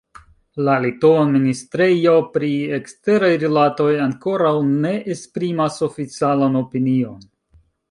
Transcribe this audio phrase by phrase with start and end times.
[0.67, 7.25] La litova ministrejo pri eksteraj rilatoj ankoraŭ ne esprimis oficialan opinion.